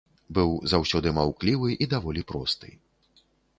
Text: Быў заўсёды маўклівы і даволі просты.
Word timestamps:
Быў 0.37 0.53
заўсёды 0.71 1.13
маўклівы 1.17 1.69
і 1.87 1.91
даволі 1.93 2.21
просты. 2.35 2.75